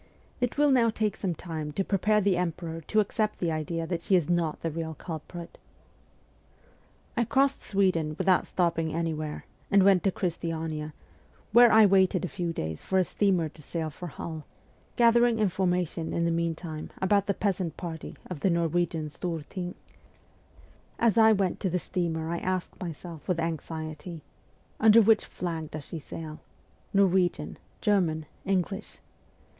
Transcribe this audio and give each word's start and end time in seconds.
It 0.39 0.57
will 0.57 0.71
now 0.71 0.89
take 0.89 1.15
some 1.15 1.35
time 1.35 1.71
to 1.73 1.83
prepare 1.83 2.21
the 2.21 2.35
emperor 2.35 2.81
to 2.87 3.01
accept 3.01 3.37
the 3.37 3.51
idea 3.51 3.85
that 3.85 4.01
she 4.01 4.15
is 4.15 4.27
not 4.31 4.61
the 4.61 4.71
real 4.71 4.95
culprit.' 4.95 5.59
I 7.15 7.23
crossed 7.23 7.61
Sweden 7.61 8.15
without 8.17 8.47
stopping 8.47 8.93
anywhere, 8.95 9.45
and 9.69 9.83
went 9.83 10.03
to 10.05 10.11
Christiania, 10.11 10.95
where 11.51 11.71
I 11.71 11.85
waited 11.85 12.25
a 12.25 12.33
few 12.33 12.51
days 12.51 12.81
for 12.81 12.97
a 12.97 13.03
steamer 13.03 13.47
to 13.49 13.61
sail 13.61 13.91
for 13.91 14.07
Hull, 14.07 14.47
gathering 14.95 15.37
information 15.37 16.13
in 16.13 16.25
the 16.25 16.31
meantime 16.31 16.89
about 16.99 17.27
the 17.27 17.35
peasant 17.35 17.77
party 17.77 18.15
of 18.27 18.39
the 18.39 18.49
Norwegian 18.49 19.03
N 19.03 19.09
2 19.09 19.27
180 19.27 19.61
MEMOIRS 19.61 19.75
OF 19.77 19.83
A 19.85 21.05
REVOLUTIONIST 21.05 21.13
Storthing. 21.13 21.13
As 21.13 21.17
I 21.19 21.31
went 21.31 21.59
to 21.59 21.69
the 21.69 21.77
steamer 21.77 22.27
I 22.27 22.39
asked 22.39 22.81
myself 22.81 23.27
with 23.27 23.39
anxiety,' 23.39 24.23
Under 24.79 25.03
which 25.03 25.25
flag 25.25 25.69
does 25.69 25.83
she 25.85 25.99
sail 25.99 26.33
^ 26.39 26.39
Norwegian, 26.91 27.59
German, 27.81 28.25
English 28.47 28.97